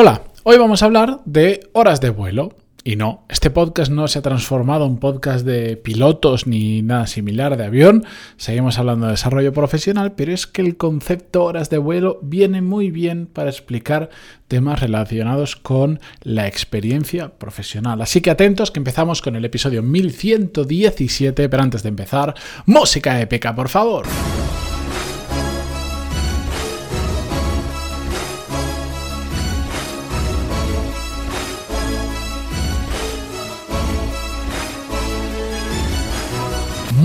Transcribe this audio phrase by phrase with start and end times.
[0.00, 2.54] Hola, hoy vamos a hablar de horas de vuelo.
[2.84, 7.56] Y no, este podcast no se ha transformado en podcast de pilotos ni nada similar
[7.56, 8.04] de avión.
[8.36, 12.92] Seguimos hablando de desarrollo profesional, pero es que el concepto horas de vuelo viene muy
[12.92, 14.08] bien para explicar
[14.46, 18.00] temas relacionados con la experiencia profesional.
[18.00, 22.36] Así que atentos que empezamos con el episodio 1117, pero antes de empezar,
[22.66, 24.06] música épica, por favor.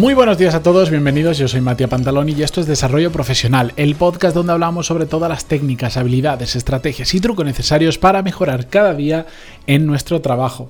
[0.03, 1.37] Muy buenos días a todos, bienvenidos.
[1.37, 5.29] Yo soy Matías Pantaloni y esto es Desarrollo Profesional, el podcast donde hablamos sobre todas
[5.29, 9.27] las técnicas, habilidades, estrategias y trucos necesarios para mejorar cada día
[9.65, 10.69] en nuestro trabajo.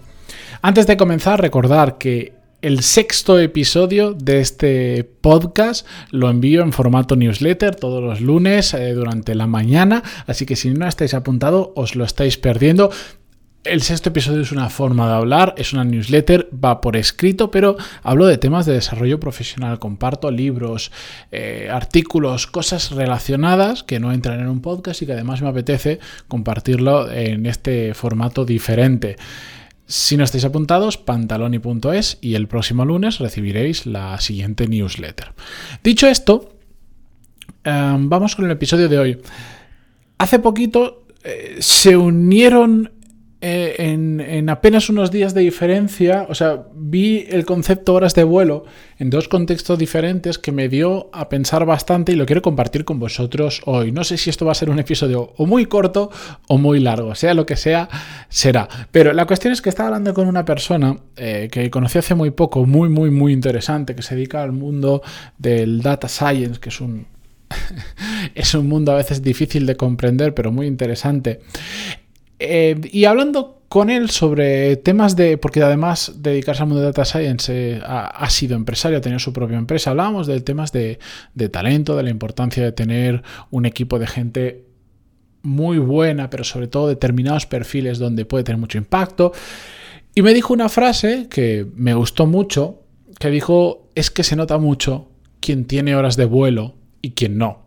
[0.62, 7.16] Antes de comenzar, recordar que el sexto episodio de este podcast lo envío en formato
[7.16, 11.96] newsletter todos los lunes eh, durante la mañana, así que si no estáis apuntado os
[11.96, 12.92] lo estáis perdiendo.
[13.64, 17.78] El sexto episodio es una forma de hablar, es una newsletter, va por escrito, pero
[18.02, 20.92] hablo de temas de desarrollo profesional, comparto libros,
[21.32, 26.00] eh, artículos, cosas relacionadas que no entran en un podcast y que además me apetece
[26.28, 29.16] compartirlo en este formato diferente.
[29.86, 35.32] Si no estáis apuntados, pantaloni.es y el próximo lunes recibiréis la siguiente newsletter.
[35.82, 36.58] Dicho esto,
[37.64, 39.22] em, vamos con el episodio de hoy.
[40.18, 42.92] Hace poquito eh, se unieron
[43.46, 48.64] eh, en, apenas unos días de diferencia, o sea, vi el concepto horas de vuelo
[48.98, 53.00] en dos contextos diferentes que me dio a pensar bastante y lo quiero compartir con
[53.00, 53.92] vosotros hoy.
[53.92, 56.10] No sé si esto va a ser un episodio o muy corto
[56.48, 57.90] o muy largo, sea lo que sea,
[58.30, 58.70] será.
[58.94, 62.32] Pero la cuestión es que estaba hablando con una persona eh, que conocí hace muy
[62.32, 65.02] poco, muy, muy, muy interesante, que se dedica al mundo
[65.38, 67.08] del data science, que es un
[68.36, 71.42] es un mundo a veces difícil de comprender, pero muy interesante.
[72.44, 77.06] Eh, y hablando con él sobre temas de, porque además dedicarse al mundo de data
[77.06, 81.00] science eh, ha, sido empresario, ha tenido su propia empresa, hablábamos de temas de,
[81.34, 84.66] de talento, de la importancia de tener un equipo de gente
[85.42, 89.32] muy buena, pero sobre todo determinados perfiles donde puede tener mucho impacto.
[90.14, 92.84] Y me dijo una frase que me gustó mucho,
[93.20, 97.64] que dijo, es que se nota mucho quién tiene horas de vuelo y quién no.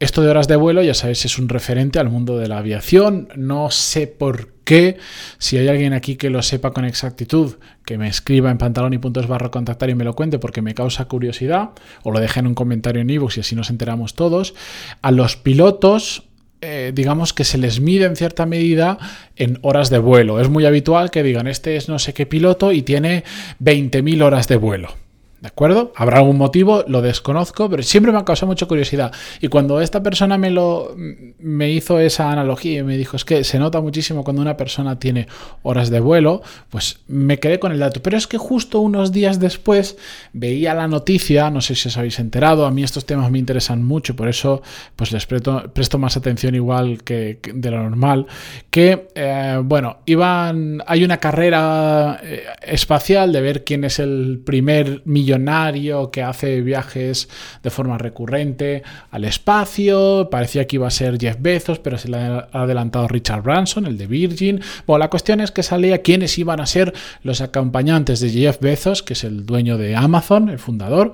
[0.00, 3.28] Esto de horas de vuelo, ya sabéis, es un referente al mundo de la aviación.
[3.34, 4.96] No sé por qué.
[5.38, 8.98] Si hay alguien aquí que lo sepa con exactitud, que me escriba en pantalón y
[8.98, 11.70] puntos barro contactar y me lo cuente porque me causa curiosidad.
[12.04, 14.54] O lo deje en un comentario en ebooks y así nos enteramos todos.
[15.02, 16.28] A los pilotos,
[16.60, 18.98] eh, digamos que se les mide en cierta medida
[19.34, 20.40] en horas de vuelo.
[20.40, 23.24] Es muy habitual que digan, este es no sé qué piloto y tiene
[23.60, 25.07] 20.000 horas de vuelo.
[25.40, 25.92] ¿De acuerdo?
[25.94, 29.12] Habrá algún motivo, lo desconozco, pero siempre me ha causado mucha curiosidad.
[29.40, 30.96] Y cuando esta persona me lo
[31.38, 34.98] me hizo esa analogía y me dijo, es que se nota muchísimo cuando una persona
[34.98, 35.28] tiene
[35.62, 38.02] horas de vuelo, pues me quedé con el dato.
[38.02, 39.96] Pero es que justo unos días después
[40.32, 43.84] veía la noticia, no sé si os habéis enterado, a mí estos temas me interesan
[43.84, 44.62] mucho, por eso
[44.96, 48.26] pues les presto, más atención igual que, de lo normal,
[48.70, 55.02] que eh, bueno, iban, hay una carrera eh, espacial de ver quién es el primer
[55.04, 57.28] millonario millonario que hace viajes
[57.62, 60.28] de forma recurrente al espacio.
[60.30, 63.98] Parecía que iba a ser Jeff Bezos, pero se le ha adelantado Richard Branson, el
[63.98, 64.60] de Virgin.
[64.86, 69.02] Bueno, la cuestión es que salía quiénes iban a ser los acompañantes de Jeff Bezos,
[69.02, 71.12] que es el dueño de Amazon, el fundador,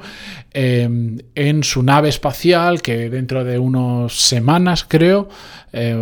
[0.53, 0.89] eh,
[1.35, 5.29] en su nave espacial que dentro de unas semanas, creo,
[5.77, 5.97] eh,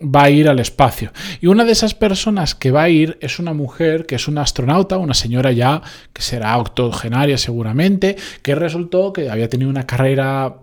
[0.00, 1.12] va a ir al espacio.
[1.42, 4.40] Y una de esas personas que va a ir es una mujer que es una
[4.40, 5.82] astronauta, una señora ya
[6.14, 10.56] que será octogenaria seguramente, que resultó que había tenido una carrera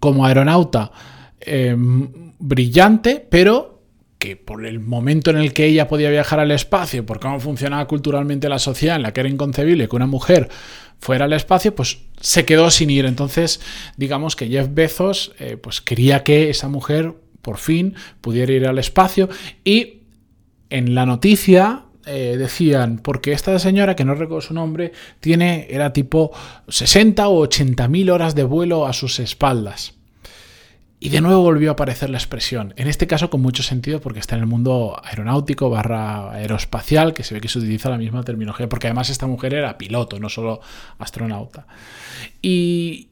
[0.00, 0.92] como aeronauta
[1.40, 3.82] em, brillante, pero
[4.18, 7.86] que por el momento en el que ella podía viajar al espacio, por cómo funcionaba
[7.86, 10.48] culturalmente la sociedad, en la que era inconcebible que una mujer
[10.98, 13.04] fuera al espacio, pues se quedó sin ir.
[13.04, 13.60] Entonces,
[13.96, 18.78] digamos que Jeff Bezos eh, pues quería que esa mujer por fin pudiera ir al
[18.78, 19.28] espacio
[19.64, 20.00] y
[20.70, 25.92] en la noticia eh, decían, porque esta señora, que no recuerdo su nombre, tiene, era
[25.92, 26.32] tipo
[26.68, 29.94] 60 o 80 mil horas de vuelo a sus espaldas.
[31.00, 34.20] Y de nuevo volvió a aparecer la expresión, en este caso con mucho sentido porque
[34.20, 38.22] está en el mundo aeronáutico barra aeroespacial, que se ve que se utiliza la misma
[38.22, 40.60] terminología, porque además esta mujer era piloto, no solo
[40.98, 41.66] astronauta.
[42.40, 43.08] Y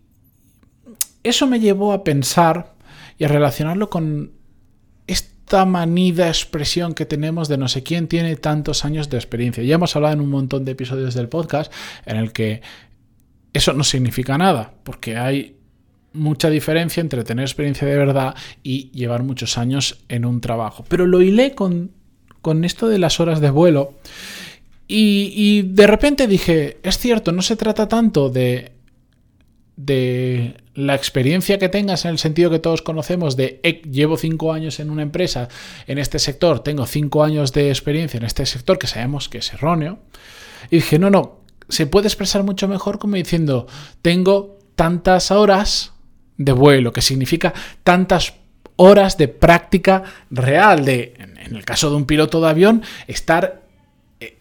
[1.23, 2.73] eso me llevó a pensar
[3.19, 4.33] y a relacionarlo con
[5.53, 9.63] esta manida expresión que tenemos de no sé quién tiene tantos años de experiencia.
[9.63, 11.71] Ya hemos hablado en un montón de episodios del podcast
[12.07, 12.63] en el que
[13.53, 15.57] eso no significa nada, porque hay
[16.15, 20.87] mucha diferencia entre tener experiencia de verdad y llevar muchos años en un trabajo.
[20.89, 21.91] Pero lo hilé con,
[22.41, 23.99] con esto de las horas de vuelo
[24.89, 28.73] y, y, de repente dije, es cierto, no se trata tanto de,
[29.85, 34.81] de la experiencia que tengas en el sentido que todos conocemos de llevo cinco años
[34.81, 35.49] en una empresa,
[35.87, 39.53] en este sector, tengo cinco años de experiencia en este sector, que sabemos que es
[39.53, 39.99] erróneo.
[40.71, 43.67] Y dije, no, no, se puede expresar mucho mejor como diciendo,
[44.03, 45.93] tengo tantas horas
[46.37, 47.53] de vuelo, que significa
[47.83, 48.35] tantas
[48.77, 53.62] horas de práctica real, de, en el caso de un piloto de avión, estar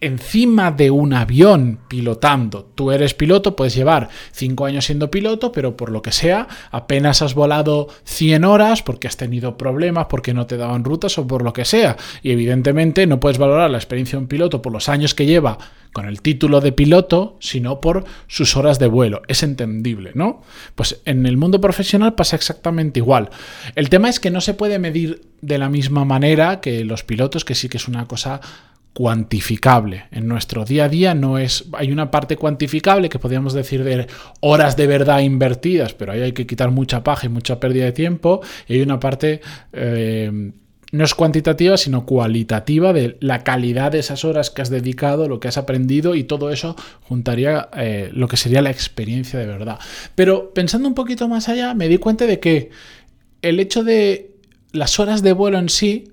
[0.01, 2.71] encima de un avión pilotando.
[2.75, 7.21] Tú eres piloto, puedes llevar 5 años siendo piloto, pero por lo que sea, apenas
[7.21, 11.43] has volado 100 horas porque has tenido problemas, porque no te daban rutas o por
[11.43, 11.97] lo que sea.
[12.23, 15.57] Y evidentemente no puedes valorar la experiencia de un piloto por los años que lleva
[15.93, 19.21] con el título de piloto, sino por sus horas de vuelo.
[19.27, 20.41] Es entendible, ¿no?
[20.75, 23.29] Pues en el mundo profesional pasa exactamente igual.
[23.75, 27.43] El tema es que no se puede medir de la misma manera que los pilotos,
[27.43, 28.39] que sí que es una cosa
[28.93, 30.05] cuantificable.
[30.11, 31.65] En nuestro día a día no es.
[31.73, 34.07] Hay una parte cuantificable que podríamos decir de
[34.41, 37.91] horas de verdad invertidas, pero ahí hay que quitar mucha paja y mucha pérdida de
[37.93, 38.41] tiempo.
[38.67, 39.41] Y hay una parte.
[39.73, 40.51] Eh,
[40.91, 45.39] no es cuantitativa, sino cualitativa de la calidad de esas horas que has dedicado, lo
[45.39, 49.79] que has aprendido y todo eso juntaría eh, lo que sería la experiencia de verdad.
[50.15, 52.71] Pero pensando un poquito más allá, me di cuenta de que
[53.41, 54.31] el hecho de
[54.73, 56.10] las horas de vuelo en sí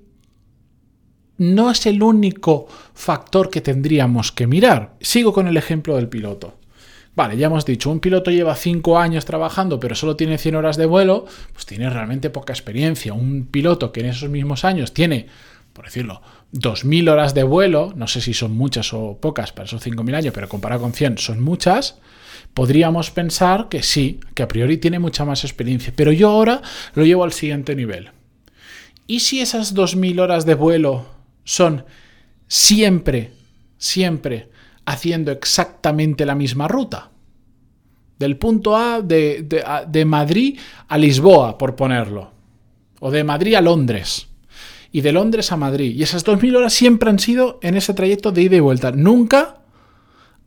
[1.39, 4.93] no es el único factor que tendríamos que mirar.
[5.01, 6.59] Sigo con el ejemplo del piloto.
[7.15, 10.77] Vale, ya hemos dicho, un piloto lleva 5 años trabajando pero solo tiene 100 horas
[10.77, 13.13] de vuelo, pues tiene realmente poca experiencia.
[13.13, 15.27] Un piloto que en esos mismos años tiene,
[15.73, 16.21] por decirlo,
[16.53, 20.33] 2.000 horas de vuelo, no sé si son muchas o pocas para esos 5.000 años,
[20.33, 21.99] pero comparado con 100 son muchas,
[22.53, 25.93] podríamos pensar que sí, que a priori tiene mucha más experiencia.
[25.95, 26.61] Pero yo ahora
[26.95, 28.11] lo llevo al siguiente nivel.
[29.07, 31.85] ¿Y si esas 2.000 horas de vuelo son
[32.47, 33.31] siempre,
[33.77, 34.49] siempre
[34.85, 37.11] haciendo exactamente la misma ruta.
[38.17, 42.31] Del punto A de, Madrid a Lisboa, por ponerlo.
[42.99, 44.27] O de Madrid a Londres.
[44.91, 45.95] Y de Londres a Madrid.
[45.95, 48.91] Y esas 2.000 horas siempre han sido en ese trayecto de ida y vuelta.
[48.91, 49.61] Nunca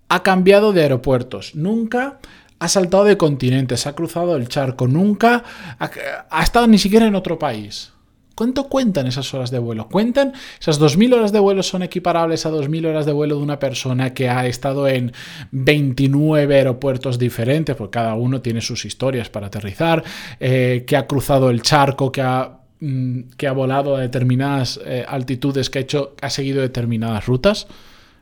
[0.09, 1.55] ha cambiado de aeropuertos.
[1.55, 2.19] Nunca
[2.59, 3.87] ha saltado de continentes.
[3.87, 4.87] Ha cruzado el charco.
[4.87, 5.45] Nunca
[5.79, 7.93] ha estado ni siquiera en otro país.
[8.35, 9.89] ¿Cuánto cuentan esas horas de vuelo?
[9.89, 10.33] ¿Cuentan?
[10.61, 14.15] Esas 2.000 horas de vuelo son equiparables a 2.000 horas de vuelo de una persona
[14.15, 15.13] que ha estado en
[15.51, 20.03] 29 aeropuertos diferentes, porque cada uno tiene sus historias para aterrizar,
[20.41, 25.05] eh, que ha cruzado el charco, que ha, mm, que ha volado a determinadas eh,
[25.07, 27.67] altitudes, que ha, hecho, ha seguido determinadas rutas.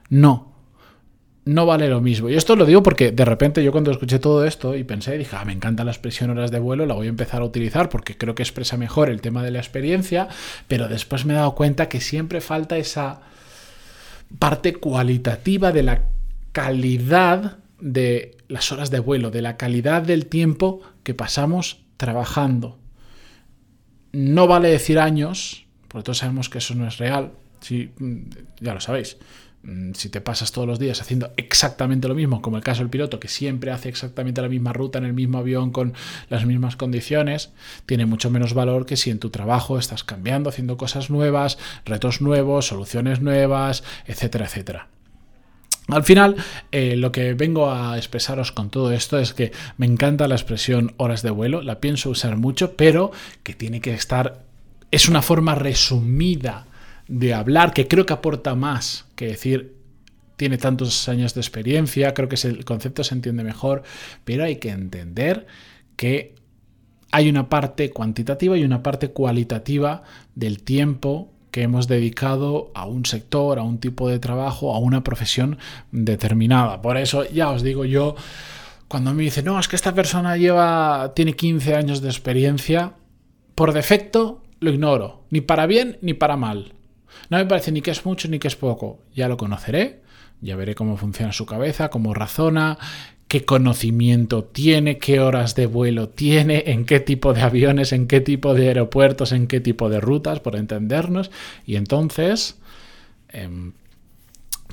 [0.08, 0.49] No,
[1.44, 2.28] no vale lo mismo.
[2.28, 5.36] Y esto lo digo porque de repente yo cuando escuché todo esto y pensé, dije,
[5.36, 8.16] ah, me encanta la expresión horas de vuelo, la voy a empezar a utilizar porque
[8.16, 10.28] creo que expresa mejor el tema de la experiencia,
[10.68, 13.22] pero después me he dado cuenta que siempre falta esa
[14.38, 16.02] parte cualitativa de la
[16.52, 22.78] calidad de las horas de vuelo, de la calidad del tiempo que pasamos trabajando.
[24.12, 28.20] No vale decir años, porque todos sabemos que eso no es real, sí, mm,
[28.60, 29.16] ya lo sabéis.
[29.62, 32.88] Mm, si te pasas todos los días haciendo exactamente lo mismo, como el caso del
[32.88, 35.92] piloto, que siempre hace exactamente la misma ruta en el mismo avión con
[36.30, 37.50] las mismas condiciones,
[37.84, 42.22] tiene mucho menos valor que si en tu trabajo estás cambiando, haciendo cosas nuevas, retos
[42.22, 44.88] nuevos, soluciones nuevas, etcétera, etcétera.
[45.88, 46.36] Al final,
[46.72, 50.94] eh, lo que vengo a expresaros con todo esto es que me encanta la expresión
[50.96, 53.10] horas de vuelo, la pienso usar mucho, pero
[53.42, 54.42] que tiene que estar,
[54.90, 56.66] es una forma resumida
[57.10, 59.74] de hablar, que creo que aporta más que decir
[60.36, 63.82] tiene tantos años de experiencia, creo que el concepto se entiende mejor,
[64.24, 65.46] pero hay que entender
[65.96, 66.34] que
[67.10, 70.02] hay una parte cuantitativa y una parte cualitativa
[70.34, 75.02] del tiempo que hemos dedicado a un sector, a un tipo de trabajo, a una
[75.02, 75.58] profesión
[75.90, 76.80] determinada.
[76.80, 78.14] Por eso ya os digo yo,
[78.88, 82.94] cuando me dicen, no, es que esta persona lleva, tiene 15 años de experiencia,
[83.56, 86.72] por defecto lo ignoro, ni para bien ni para mal.
[87.28, 89.00] No me parece ni que es mucho ni que es poco.
[89.14, 90.00] Ya lo conoceré,
[90.40, 92.78] ya veré cómo funciona su cabeza, cómo razona,
[93.28, 98.20] qué conocimiento tiene, qué horas de vuelo tiene, en qué tipo de aviones, en qué
[98.20, 101.30] tipo de aeropuertos, en qué tipo de rutas, por entendernos.
[101.64, 102.58] Y entonces
[103.28, 103.72] em,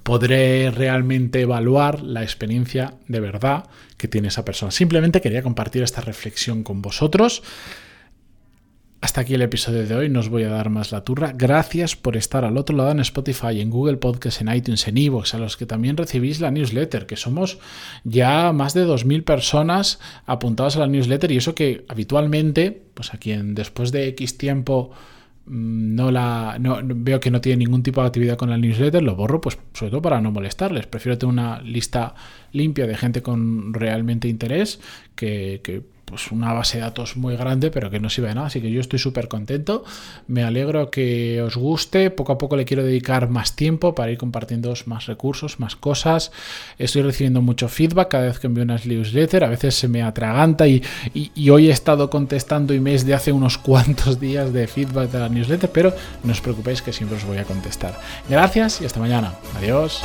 [0.01, 3.65] podré realmente evaluar la experiencia de verdad
[3.97, 4.71] que tiene esa persona.
[4.71, 7.43] Simplemente quería compartir esta reflexión con vosotros
[8.99, 11.31] Hasta aquí el episodio de hoy, no os voy a dar más la turra.
[11.35, 15.35] Gracias por estar al otro lado en Spotify, en Google Podcast, en iTunes, en Evox,
[15.35, 17.59] a los que también recibís la newsletter, que somos
[18.03, 23.19] ya más de 2.000 personas apuntadas a la newsletter y eso que habitualmente, pues a
[23.19, 24.89] quien después de X tiempo
[25.45, 29.03] mm, no la no, veo que no tiene ningún tipo de actividad con la newsletter,
[29.03, 30.87] lo borro, pues sobre todo para no molestarles.
[30.87, 32.15] Prefiero tener una lista
[32.51, 34.79] limpia de gente con realmente interés
[35.15, 38.47] que pues una base de datos muy grande, pero que no sirve de nada.
[38.47, 39.83] Así que yo estoy súper contento.
[40.27, 42.11] Me alegro que os guste.
[42.11, 46.31] Poco a poco le quiero dedicar más tiempo para ir compartiendo más recursos, más cosas.
[46.77, 49.45] Estoy recibiendo mucho feedback cada vez que envío unas newsletters.
[49.45, 50.81] A veces se me atraganta y,
[51.13, 55.27] y, hoy he estado contestando emails de hace unos cuantos días de feedback de la
[55.27, 57.99] newsletter, pero no os preocupéis que siempre os voy a contestar.
[58.29, 59.33] Gracias y hasta mañana.
[59.57, 60.01] Adiós.